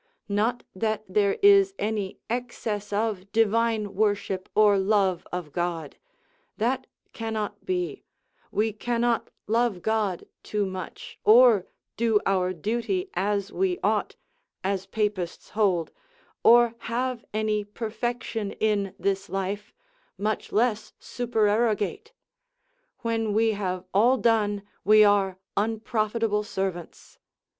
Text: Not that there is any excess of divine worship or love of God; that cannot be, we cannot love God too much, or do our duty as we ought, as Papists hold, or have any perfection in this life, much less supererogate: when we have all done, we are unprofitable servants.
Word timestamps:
Not 0.29 0.63
that 0.73 1.03
there 1.07 1.37
is 1.43 1.75
any 1.77 2.17
excess 2.27 2.91
of 2.91 3.31
divine 3.31 3.93
worship 3.93 4.49
or 4.55 4.79
love 4.79 5.27
of 5.31 5.51
God; 5.51 5.95
that 6.57 6.87
cannot 7.13 7.67
be, 7.67 8.03
we 8.51 8.73
cannot 8.73 9.29
love 9.45 9.83
God 9.83 10.23
too 10.41 10.65
much, 10.65 11.19
or 11.23 11.67
do 11.97 12.19
our 12.25 12.51
duty 12.51 13.11
as 13.13 13.51
we 13.53 13.77
ought, 13.83 14.15
as 14.63 14.87
Papists 14.87 15.51
hold, 15.51 15.91
or 16.43 16.73
have 16.79 17.23
any 17.31 17.63
perfection 17.63 18.53
in 18.53 18.95
this 18.97 19.29
life, 19.29 19.71
much 20.17 20.51
less 20.51 20.93
supererogate: 20.97 22.11
when 23.01 23.33
we 23.33 23.51
have 23.51 23.85
all 23.93 24.17
done, 24.17 24.63
we 24.83 25.03
are 25.03 25.37
unprofitable 25.55 26.41
servants. 26.43 27.19